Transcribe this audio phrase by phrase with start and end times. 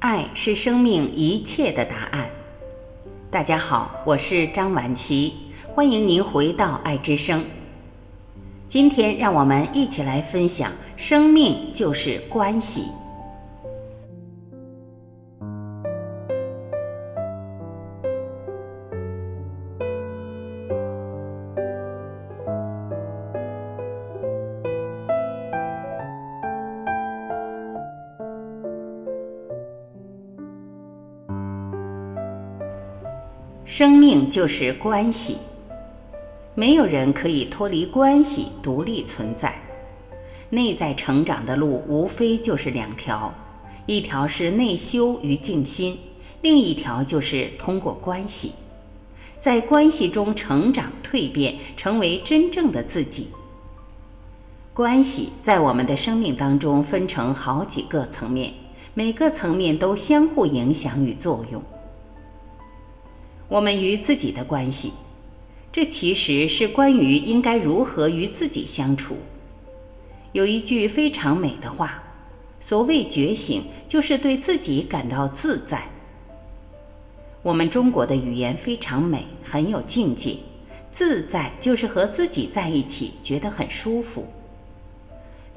[0.00, 2.30] 爱是生命一切的答案。
[3.32, 5.34] 大家好，我是张晚琪，
[5.74, 7.44] 欢迎您回到爱之声。
[8.68, 12.84] 今天让我们一起来分享：生命就是关系。
[33.70, 35.36] 生命就是关系，
[36.54, 39.54] 没有人可以脱离关系独立存在。
[40.48, 43.30] 内在成长的路无非就是两条：
[43.84, 45.98] 一条是内修与静心，
[46.40, 48.52] 另一条就是通过关系，
[49.38, 53.26] 在关系中成长蜕变，成为真正的自己。
[54.72, 58.54] 关系在我们的生命当中分成好几个层面，
[58.94, 61.62] 每个层面都相互影响与作用。
[63.48, 64.92] 我们与自己的关系，
[65.72, 69.16] 这其实是关于应该如何与自己相处。
[70.32, 72.02] 有一句非常美的话
[72.60, 75.82] ：“所谓觉醒，就是对自己感到自在。”
[77.42, 80.36] 我们中国的语言非常美，很有境界。
[80.90, 84.26] 自在就是和自己在一起，觉得很舒服。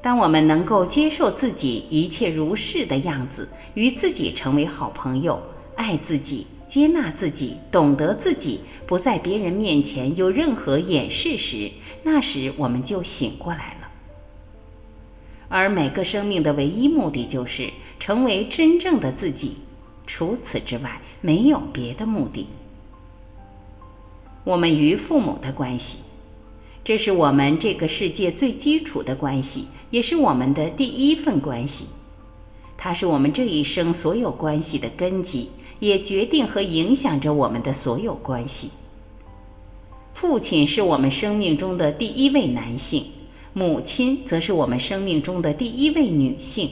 [0.00, 5.40] 当我们能够接受自己一切如是的样子，与自己成为好朋友，
[5.74, 6.46] 爱自己。
[6.72, 11.70] 接纳自己，懂得自己，不在别人面前有任何掩饰时，
[12.02, 13.90] 那时我们就醒过来了。
[15.50, 17.70] 而每个生命的唯一目的就是
[18.00, 19.58] 成为真正的自己，
[20.06, 22.46] 除此之外没有别的目的。
[24.42, 25.98] 我们与父母的关系，
[26.82, 31.84] 这是我们这个世界最基础的关系，也是我们的第一份关系，
[32.78, 35.50] 它是我们这一生所有关系的根基。
[35.82, 38.70] 也决定和影响着我们的所有关系。
[40.14, 43.06] 父亲是我们生命中的第一位男性，
[43.52, 46.70] 母亲则是我们生命中的第一位女性。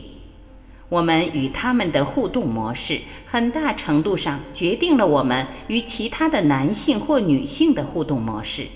[0.88, 8.68] 我们与他们的互动模式，很大程度上决定了我们与其他的男性或女性的互动模式。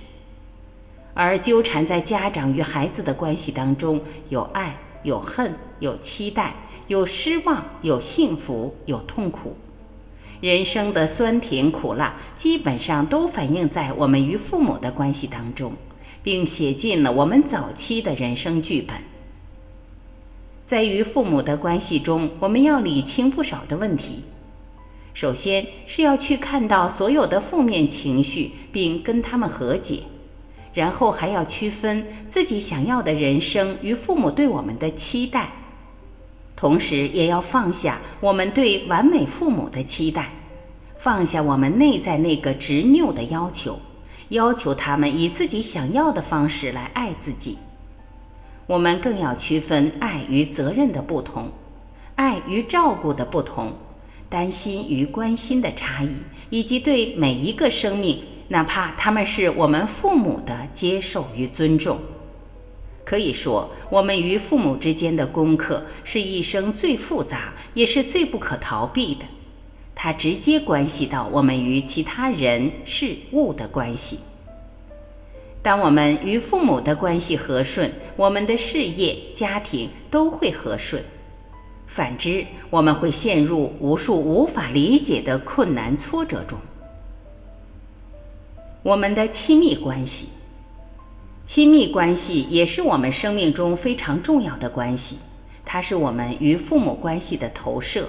[1.15, 6.55] 而纠缠在家长与孩子的关系当中，有爱，有恨，有期待，
[6.89, 9.57] 有失望，有幸福，有痛苦。
[10.45, 15.73] 人生的酸甜苦辣，基本上都反映在我们与父母的关系当中，
[16.23, 18.95] 并写进了我们早期的人生剧本。
[20.67, 24.23] 在与父母的关系中，我们要理清不少的问题。
[25.15, 30.01] 首先是要去看到所有的负面情绪，并跟他们和解；
[30.75, 35.53] 然后还要区分自己想要的人生与父母对我们的期待。
[36.65, 40.31] 同时，也要放下我们对完美父母的期待，
[40.97, 43.79] 放下我们内在那个执拗的要求，
[44.31, 47.59] 要求他们以自己想要的方式来爱自己。
[48.67, 51.51] 我们更要区分爱与责任的不同，
[52.15, 53.71] 爱与照顾的不同，
[54.31, 56.17] 担心与关心的差异，
[56.49, 61.99] 以及对每一个生命，哪怕他们是我们父母的接受与尊重。
[63.05, 69.27] 可以说，我们与父母之间的功课是一生最复杂，也是最不可逃避的。
[69.95, 74.19] 它直接关系到我们与其他人事物的关系。
[75.63, 81.03] 当我们与父母的关系和顺，我们的事业、家庭都会和顺；
[81.87, 86.59] 反之，我们会陷入无数无法理解的困难挫折中。
[88.83, 90.29] 我们的亲密关系。
[91.47, 95.19] 亲密关系也是我们生命中非常重要的关系，
[95.63, 98.09] 它是我们与父母关系的投射。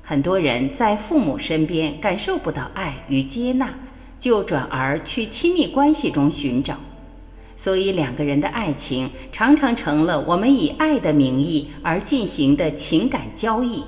[0.00, 3.74] 很多人在父母身边感受不到爱与接纳，
[4.20, 6.76] 就转而去亲密关系中寻找，
[7.56, 13.82] 所以两个人的爱情常常成了我们以爱的名义而进行的情感交易。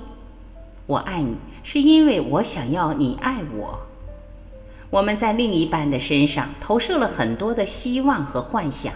[0.87, 3.86] 我爱你，是因为我想要你爱我。
[4.89, 8.93] 我们在另一半的身上投射了很多的希望和幻想，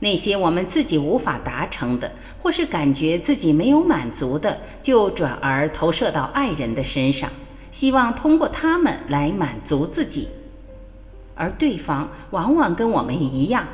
[0.00, 2.12] 那些我们自己无法达成的，
[2.42, 7.30] 或是感觉自己没有满足的，就转而投射到爱人的身上，
[7.70, 10.28] 希望通过他们来满足自己。
[11.36, 13.66] 而对方往往跟我们一样，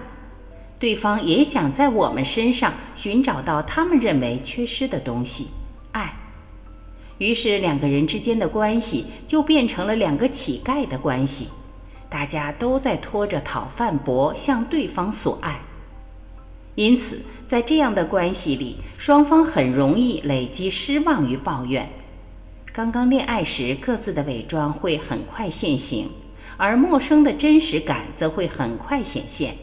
[0.78, 5.48] 对方也想在我们身上寻找到他们认为缺失的东西。
[7.20, 11.48] 于是，两个人之间的关系就变成了两个乞丐的关系，
[12.08, 15.60] 大家都在拖着讨饭钵向对方索爱。
[16.76, 21.90] 因此，在这样的关系里，双方很容易累积失望与抱怨，
[22.72, 26.08] 刚刚恋爱时各自的伪装会很快现形，
[26.56, 29.54] 而陌生的真实感则会很快显现。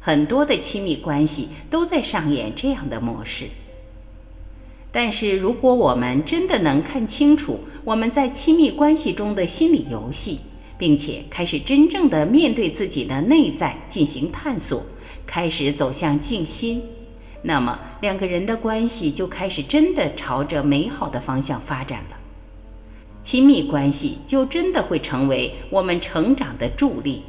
[0.00, 3.44] 很多的亲密关系都在上演这样的模式。
[4.90, 10.38] 但是，如果我们真的能看清楚我们在亲密关系中的心理游戏，
[10.78, 14.82] 并且开始真正的面对自己的内在进行探索，
[15.26, 16.82] 开始走向静心，
[17.42, 22.16] 那么两个人的关系就开始真的朝着美好的方向发展了。
[23.22, 27.24] 亲密关系就真的会成为我们成长的助力。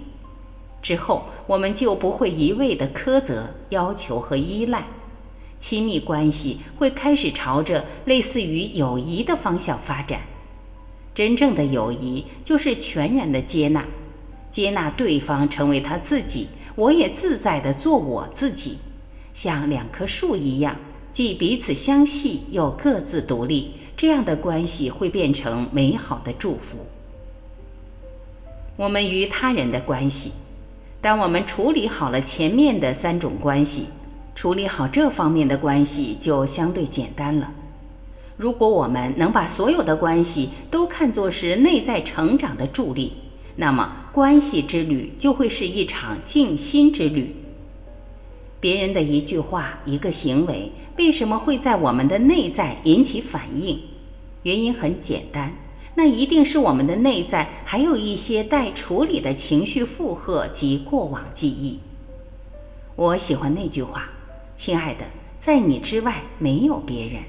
[0.81, 4.85] 之后，我们就不会一味的苛责、要求和依赖。
[5.59, 10.21] 亲密关系会开始朝着类似于友谊的方向发展。
[11.13, 13.85] 真正的友谊就是全然的接纳，
[14.49, 18.77] 接纳对方成为他自己，我也自在的做我自己，
[19.33, 20.77] 像两棵树一样，
[21.11, 23.71] 既彼此相系又各自独立。
[23.97, 26.77] 这样的关系会变成美好的祝福。
[28.77, 30.31] 我们与他人的关系，
[31.01, 33.87] 当我们处理好了前面的三种关系。
[34.39, 37.51] 处理好这方面的关系就相对简单了。
[38.37, 43.11] 如果我们能把所有的关系都看作是内在成长的助力，
[43.57, 47.35] 那么关系之旅就会是一场静心之旅。
[48.61, 53.77] 别人的一句话、一个行为，为什么会在我们的内在引起反应？
[54.43, 55.51] 原因很简单，
[55.95, 61.79] 那一定是我们的内在还有一些待处理的情绪负荷及过往记忆。
[62.95, 64.11] 我喜欢那句话。
[64.59, 65.05] 亲爱的，
[65.37, 67.21] 在你之外没有别人。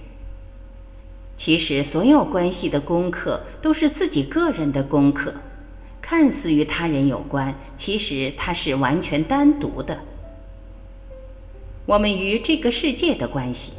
[1.36, 5.34] 其实，所有关系的功课都是自己个人的功课，
[6.02, 10.00] 看似与他人有关，其实它是完全单独的。
[11.86, 13.74] 我们与这个世界的关系，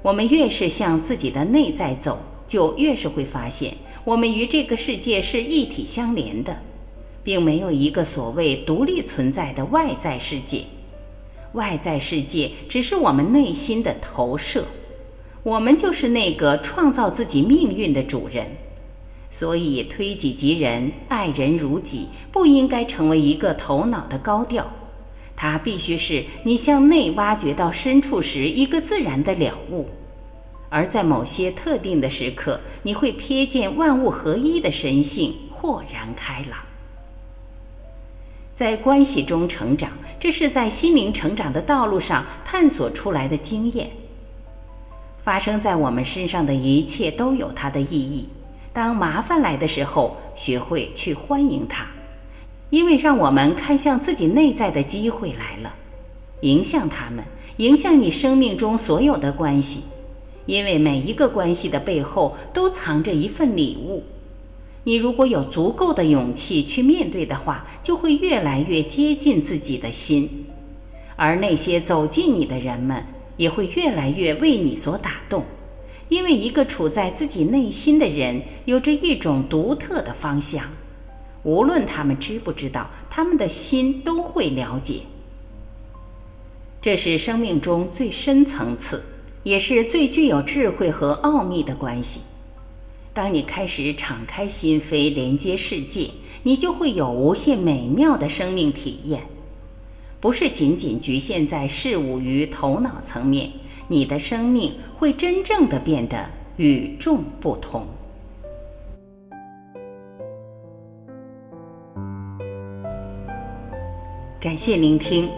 [0.00, 6.62] 我们越是向自己的内在走，就越是会发现，我们与这个世界是一体相连的，
[7.22, 10.62] 并没有一个所谓独立存在的外在世界。
[11.56, 14.66] 外在世界只是我们内心的投射，
[15.42, 18.46] 我们就是那个创造自己命运的主人。
[19.28, 24.70] 所以，推己及人，爱人如己，不应该成为一个头脑的高调，
[25.34, 29.86] 它必须是你向内挖掘到深处时一个自然的了悟。
[30.68, 36.65] 而在某些特定的时刻，你会瞥见万物合一的神性，豁然开朗。
[38.56, 43.90] 在关系中成长，这是在心灵成长的道路上探索出来的经验。
[45.22, 48.26] 发生在我们身上的一切都有它的意义。
[48.72, 51.84] 当麻烦来的时候，学会去欢迎它，
[52.70, 55.74] 因为让我们看向自己内在的机会来了。
[56.40, 57.22] 迎向他们，
[57.58, 59.82] 迎向你生命中所有的关系，
[60.46, 64.02] 因为每一个关系的背后都藏着一份礼物。
[64.86, 70.46] 你如果有足够的勇气去面对的话，就会越来越接近自己的心，
[71.16, 73.04] 而那些走近你的人们
[73.36, 75.42] 也会越来越为你所打动，
[76.08, 80.64] 因为一个处在自己内心的人有着一种独特的方向，
[81.42, 85.00] 无论他们知不知道，他们的心都会了解。
[86.80, 89.02] 这是生命中最深层次，
[89.42, 92.20] 也是最具有智慧和奥秘的关系。
[93.16, 96.10] 当你开始敞开心扉，连接世界，
[96.42, 99.22] 你就会有无限美妙的生命体验，
[100.20, 103.50] 不是仅仅局限在事物与头脑层面。
[103.88, 107.86] 你的生命会真正的变得与众不同。
[114.38, 115.30] 感谢聆听，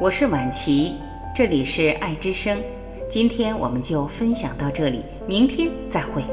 [0.00, 0.94] 我是晚琪，
[1.32, 2.60] 这里是爱之声。
[3.08, 6.24] 今天我们就分享到这里，明天再会。